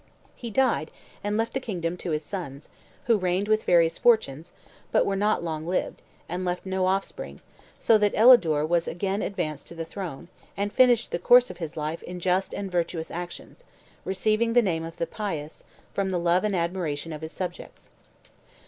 He 0.35 0.49
died, 0.49 0.89
and 1.23 1.37
left 1.37 1.53
the 1.53 1.59
kingdom 1.59 1.95
to 1.97 2.09
his 2.09 2.23
sons, 2.25 2.69
who 3.03 3.19
reigned 3.19 3.47
with 3.47 3.65
various 3.65 3.99
fortunes, 3.99 4.51
but 4.91 5.05
were 5.05 5.15
not 5.15 5.43
long 5.43 5.67
lived, 5.67 6.01
and 6.27 6.43
left 6.43 6.65
no 6.65 6.87
offspring, 6.87 7.39
so 7.77 7.99
that 7.99 8.15
Elidure 8.15 8.65
was 8.65 8.87
again 8.87 9.21
advanced 9.21 9.67
to 9.67 9.75
the 9.75 9.85
throne, 9.85 10.27
and 10.57 10.73
finished 10.73 11.11
the 11.11 11.19
course 11.19 11.51
of 11.51 11.57
his 11.57 11.77
life 11.77 12.01
in 12.01 12.19
just 12.19 12.51
and 12.51 12.71
virtuous 12.71 13.11
actions, 13.11 13.63
receiving 14.03 14.53
the 14.53 14.63
name 14.63 14.83
of 14.83 14.97
THE 14.97 15.05
PIOUS, 15.05 15.65
from 15.93 16.09
the 16.09 16.17
love 16.17 16.43
and 16.43 16.55
admiration 16.55 17.13
of 17.13 17.21
his 17.21 17.31
subjects. 17.31 17.91